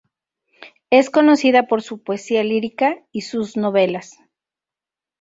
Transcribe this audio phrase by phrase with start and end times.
[0.89, 4.01] Es conocida por su poesía lírica y sus novela.